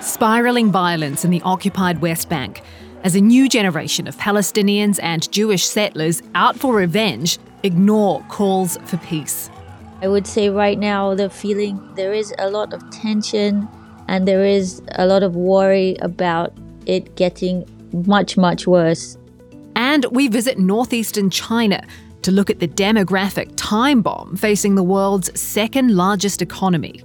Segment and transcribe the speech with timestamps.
[0.00, 2.62] spiraling violence in the occupied West Bank
[3.04, 8.96] as a new generation of Palestinians and Jewish settlers out for revenge ignore calls for
[8.98, 9.50] peace.
[10.02, 13.68] I would say right now the feeling there is a lot of tension
[14.08, 16.52] and there is a lot of worry about
[16.86, 17.64] it getting
[18.06, 19.18] much, much worse.
[19.76, 21.86] And we visit northeastern China
[22.22, 27.02] to look at the demographic time bomb facing the world's second largest economy.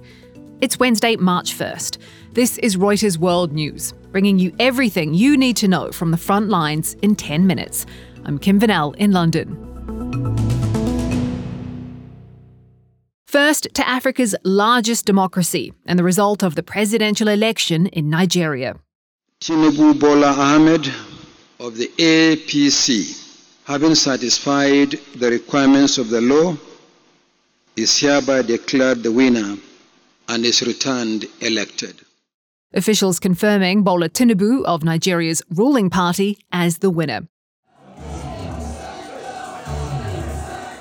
[0.62, 1.98] It's Wednesday, March 1st.
[2.32, 6.48] This is Reuters World News, bringing you everything you need to know from the front
[6.48, 7.84] lines in 10 minutes.
[8.24, 9.54] I'm Kim Vanell in London.
[13.26, 18.76] First to Africa's largest democracy and the result of the presidential election in Nigeria.
[19.42, 20.88] Tinubu Bola Ahmed
[21.60, 26.56] of the APC, having satisfied the requirements of the law,
[27.76, 29.58] is hereby declared the winner
[30.36, 32.02] and is returned elected.
[32.74, 37.26] Officials confirming Bola Tinubu of Nigeria's ruling party as the winner.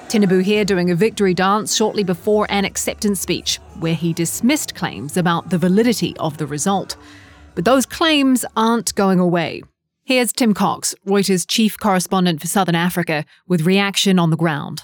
[0.09, 5.15] Tinubu here doing a victory dance shortly before an acceptance speech, where he dismissed claims
[5.15, 6.97] about the validity of the result.
[7.55, 9.63] But those claims aren't going away.
[10.03, 14.83] Here's Tim Cocks, Reuters chief correspondent for Southern Africa, with reaction on the ground.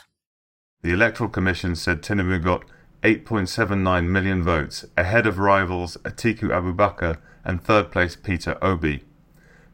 [0.82, 2.64] The Electoral Commission said Tinubu got
[3.04, 9.04] 8.79 million votes, ahead of rivals Atiku Abubakar and third place Peter Obi.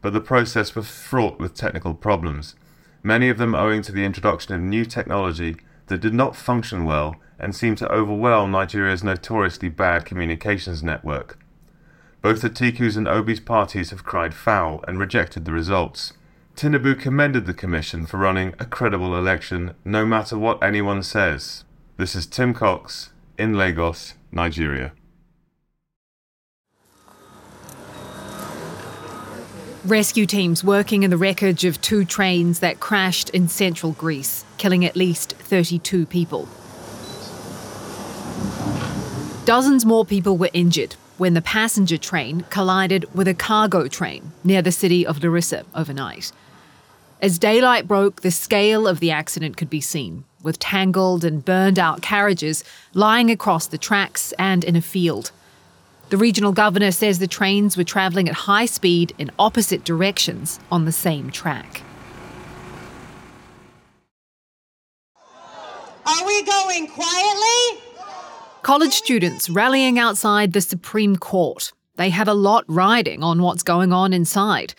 [0.00, 2.54] But the process was fraught with technical problems,
[3.02, 5.56] many of them owing to the introduction of new technology
[5.88, 11.38] that did not function well and seemed to overwhelm Nigeria's notoriously bad communications network.
[12.22, 16.14] Both Atiku's and Obi's parties have cried foul and rejected the results.
[16.56, 21.64] Tinubu commended the Commission for running a credible election, no matter what anyone says.
[21.98, 24.92] This is Tim Cocks in Lagos, Nigeria.
[29.84, 34.84] Rescue teams working in the wreckage of two trains that crashed in central Greece, killing
[34.84, 36.48] at least 32 people.
[39.46, 44.60] Dozens more people were injured when the passenger train collided with a cargo train near
[44.60, 46.32] the city of Larissa overnight.
[47.20, 51.76] As daylight broke, the scale of the accident could be seen, with tangled and burned
[51.76, 52.62] out carriages
[52.94, 55.32] lying across the tracks and in a field.
[56.10, 60.84] The regional governor says the trains were travelling at high speed in opposite directions on
[60.84, 61.82] the same track.
[66.06, 67.82] Are we going quietly?
[68.62, 71.72] College students rallying outside the Supreme Court.
[71.96, 74.74] They have a lot riding on what's going on inside.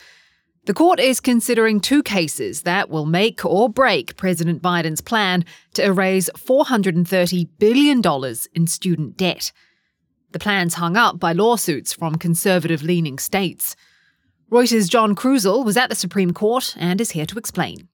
[0.69, 5.43] The court is considering two cases that will make or break President Biden's plan
[5.73, 8.03] to erase $430 billion
[8.53, 9.51] in student debt.
[10.31, 13.75] The plan's hung up by lawsuits from conservative leaning states.
[14.51, 17.87] Reuters' John Kruzel was at the Supreme Court and is here to explain.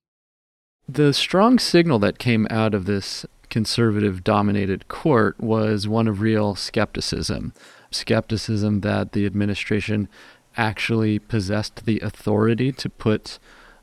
[0.85, 6.55] The strong signal that came out of this conservative dominated court was one of real
[6.55, 7.53] skepticism.
[7.89, 10.09] Skepticism that the administration
[10.57, 13.39] actually possessed the authority to put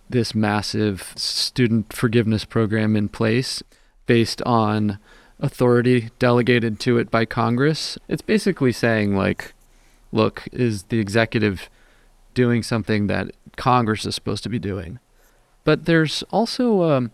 [0.08, 3.62] this massive student forgiveness program in place
[4.06, 4.98] based on
[5.40, 7.98] authority delegated to it by Congress.
[8.08, 9.54] It's basically saying, like,
[10.12, 11.68] look, is the executive
[12.34, 14.98] doing something that Congress is supposed to be doing?
[15.64, 17.10] But there's also um,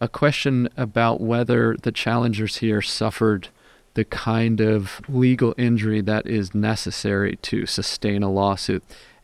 [0.00, 3.48] a question about whether the challengers here suffered
[3.94, 8.82] the kind of legal injury that is necessary to sustain a lawsuit.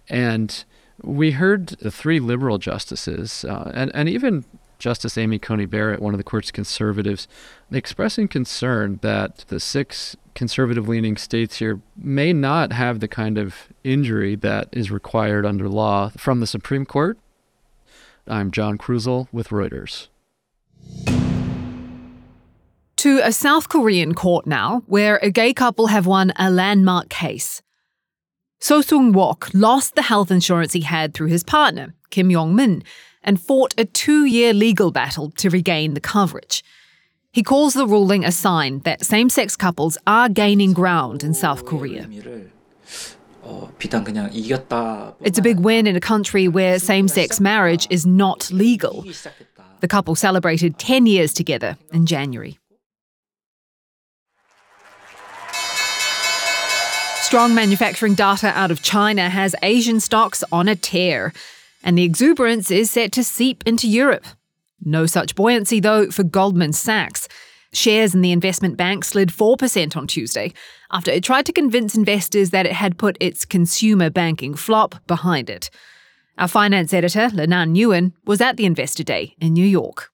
[0.08, 0.64] And
[1.02, 4.44] we heard the three liberal justices, uh, and, and even
[4.78, 7.28] Justice Amy Coney Barrett, one of the court's conservatives,
[7.70, 13.68] expressing concern that the six conservative leaning states here may not have the kind of
[13.84, 17.18] injury that is required under law from the Supreme Court.
[18.26, 20.08] I'm John Kruzel with Reuters.
[23.00, 27.62] To a South Korean court now, where a gay couple have won a landmark case.
[28.58, 32.82] So Sung Wok lost the health insurance he had through his partner, Kim Yong Min,
[33.22, 36.62] and fought a two year legal battle to regain the coverage.
[37.32, 41.64] He calls the ruling a sign that same sex couples are gaining ground in South
[41.64, 42.06] Korea.
[45.22, 49.06] It's a big win in a country where same sex marriage is not legal.
[49.80, 52.59] The couple celebrated 10 years together in January.
[57.30, 61.32] Strong manufacturing data out of China has Asian stocks on a tear,
[61.84, 64.26] and the exuberance is set to seep into Europe.
[64.84, 67.28] No such buoyancy, though, for Goldman Sachs.
[67.72, 70.52] Shares in the investment bank slid 4% on Tuesday
[70.90, 75.48] after it tried to convince investors that it had put its consumer banking flop behind
[75.48, 75.70] it.
[76.36, 80.10] Our finance editor, Lananh Nguyen, was at the Investor Day in New York.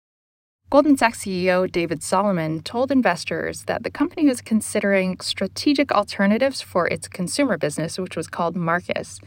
[0.69, 6.89] Goldman Sachs CEO David Solomon told investors that the company was considering strategic alternatives for
[6.89, 9.21] its consumer business, which was called Marcus.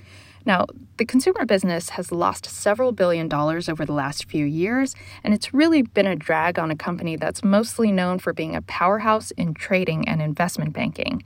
[0.50, 0.66] Now,
[0.98, 5.54] the consumer business has lost several billion dollars over the last few years, and it's
[5.54, 9.54] really been a drag on a company that's mostly known for being a powerhouse in
[9.54, 11.24] trading and investment banking.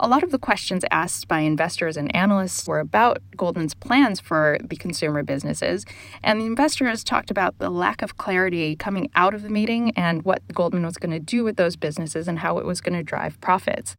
[0.00, 4.58] A lot of the questions asked by investors and analysts were about Goldman's plans for
[4.60, 5.84] the consumer businesses,
[6.24, 10.24] and the investors talked about the lack of clarity coming out of the meeting and
[10.24, 13.04] what Goldman was going to do with those businesses and how it was going to
[13.04, 13.94] drive profits.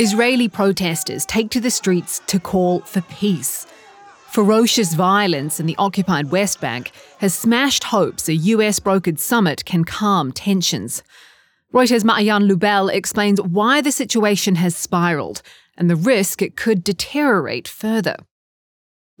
[0.00, 3.66] Israeli protesters take to the streets to call for peace.
[4.30, 9.84] Ferocious violence in the occupied West Bank has smashed hopes a US brokered summit can
[9.84, 11.02] calm tensions.
[11.74, 15.42] Reuters' Maayan Lubell explains why the situation has spiraled
[15.76, 18.18] and the risk it could deteriorate further.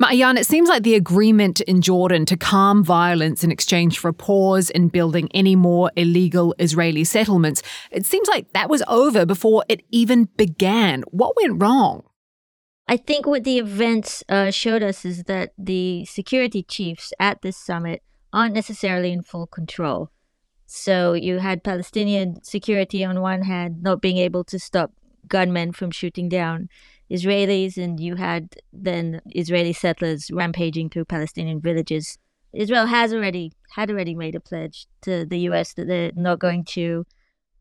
[0.00, 4.12] Maayan, it seems like the agreement in Jordan to calm violence in exchange for a
[4.12, 9.64] pause in building any more illegal Israeli settlements, it seems like that was over before
[9.68, 11.02] it even began.
[11.10, 12.04] What went wrong?
[12.86, 17.56] I think what the events uh, showed us is that the security chiefs at this
[17.56, 20.10] summit aren't necessarily in full control.
[20.64, 24.92] So you had Palestinian security on one hand not being able to stop
[25.26, 26.68] gunmen from shooting down
[27.10, 32.18] Israelis, and you had then Israeli settlers rampaging through Palestinian villages.
[32.52, 35.74] Israel has already had already made a pledge to the U.S.
[35.74, 37.04] that they're not going to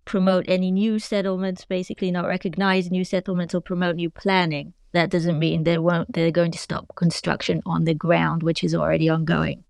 [0.05, 4.73] promote any new settlements, basically not recognize new settlements or promote new planning.
[4.93, 6.13] That doesn't mean they won't.
[6.13, 9.63] They're going to stop construction on the ground, which is already ongoing.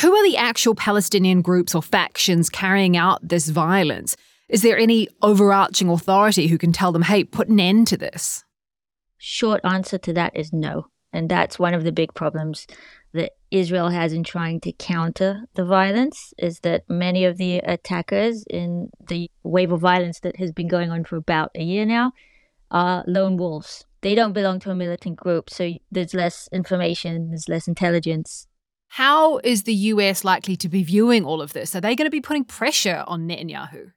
[0.00, 4.16] Who are the actual Palestinian groups or factions carrying out this violence?
[4.48, 8.44] Is there any overarching authority who can tell them, hey, put an end to this?
[9.24, 10.86] Short answer to that is no.
[11.12, 12.66] And that's one of the big problems
[13.14, 18.44] that Israel has in trying to counter the violence is that many of the attackers
[18.50, 22.12] in the wave of violence that has been going on for about a year now
[22.70, 23.86] are lone wolves.
[24.02, 28.46] They don't belong to a militant group, so there's less information, there's less intelligence.
[28.88, 31.74] How is the US likely to be viewing all of this?
[31.74, 33.92] Are they going to be putting pressure on Netanyahu?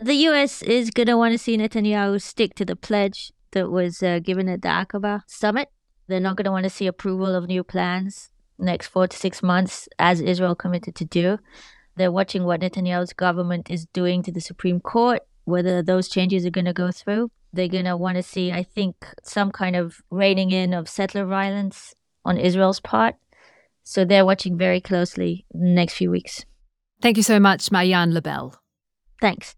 [0.00, 4.02] The US is going to want to see Netanyahu stick to the pledge that was
[4.02, 5.68] uh, given at the Aqaba summit.
[6.06, 9.42] They're not going to want to see approval of new plans next four to six
[9.42, 11.38] months, as Israel committed to do.
[11.96, 16.50] They're watching what Netanyahu's government is doing to the Supreme Court, whether those changes are
[16.50, 17.30] going to go through.
[17.52, 21.24] They're going to want to see, I think, some kind of reining in of settler
[21.24, 23.16] violence on Israel's part.
[23.82, 26.44] So they're watching very closely the next few weeks.
[27.00, 28.54] Thank you so much, Maayan Lubell.
[29.20, 29.56] Thanks.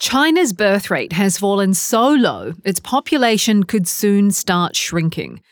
[0.00, 5.42] China's birth rate has fallen so low, its population could soon start shrinking.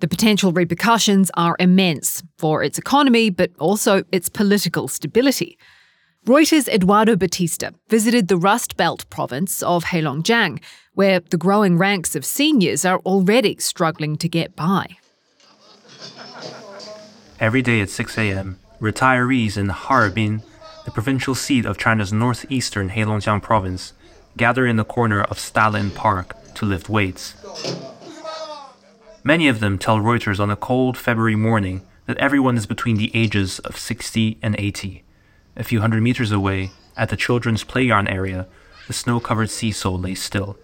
[0.00, 5.58] The potential repercussions are immense for its economy, but also its political stability.
[6.26, 10.62] Reuters' Eduardo Baptista visited the Rust Belt province of Heilongjiang,
[10.92, 14.98] where the growing ranks of seniors are already struggling to get by.
[17.40, 20.42] Every day at 6 a.m., retirees in Harbin
[20.88, 23.92] the provincial seat of China's northeastern Heilongjiang province,
[24.38, 27.34] gather in the corner of Stalin Park to lift weights.
[29.22, 33.10] Many of them tell Reuters on a cold February morning that everyone is between the
[33.12, 35.04] ages of 60 and 80.
[35.56, 38.46] A few hundred meters away, at the children's playground area,
[38.86, 40.56] the snow covered seesaw lay still.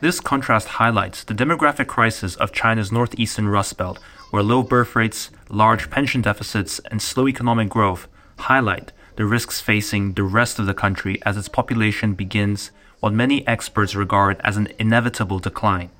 [0.00, 3.98] This contrast highlights the demographic crisis of China's northeastern Rust Belt,
[4.30, 10.12] where low birth rates, large pension deficits, and slow economic growth highlight the risks facing
[10.12, 12.70] the rest of the country as its population begins
[13.00, 15.90] what many experts regard as an inevitable decline.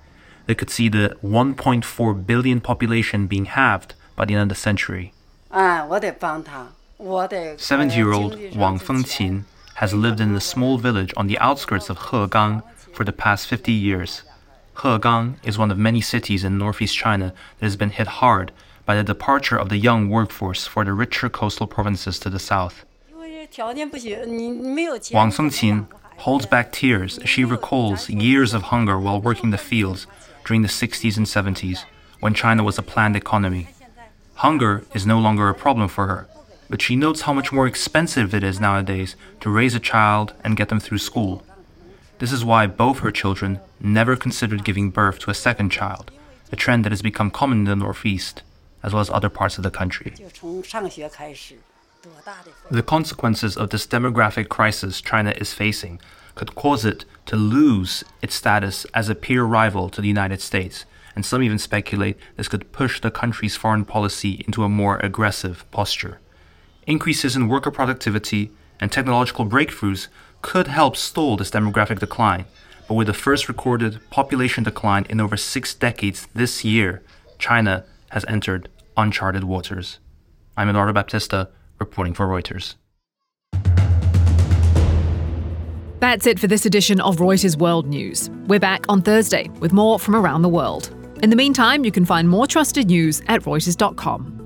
[0.47, 5.13] They could see the 1.4 billion population being halved by the end of the century.
[7.01, 9.45] 70-year-old Wang Fengqin
[9.75, 13.73] has lived in a small village on the outskirts of Hegang for the past 50
[13.73, 14.23] years.
[14.77, 18.53] Hegang is one of many cities in northeast China that has been hit hard
[18.85, 22.85] by the departure of the young workforce for the richer coastal provinces to the south.
[25.15, 25.87] Wang Fengqin
[26.19, 30.07] holds back tears as she recalls years of hunger while working the fields
[30.45, 31.85] during the 60s and 70s
[32.21, 33.69] when China was a planned economy.
[34.35, 36.29] Hunger is no longer a problem for her,
[36.69, 40.59] but she notes how much more expensive it is nowadays to raise a child and
[40.59, 41.43] get them through school.
[42.19, 46.11] This is why both her children never considered giving birth to a second child,
[46.53, 48.43] a trend that has become common in the Northeast.
[48.83, 50.13] as well as other parts of the country.
[52.71, 56.01] The consequences of this demographic crisis China is facing
[56.35, 60.85] could cause it to lose its status as a peer rival to the United States,
[61.15, 65.65] and some even speculate this could push the country's foreign policy into a more aggressive
[65.71, 66.21] posture.
[66.87, 70.09] Increases in worker productivity and technological breakthroughs
[70.43, 72.45] could help stall this demographic decline,
[72.87, 77.03] but with the first recorded population decline in over six decades this year,
[77.39, 79.99] China has entered uncharted waters.
[80.57, 82.75] I'm Eduardo Baptista, reporting for Reuters.
[86.01, 88.31] That's it for this edition of Reuters World News.
[88.47, 90.95] We're back on Thursday with more from around the world.
[91.23, 94.46] In the meantime, you can find more trusted news at Reuters.com.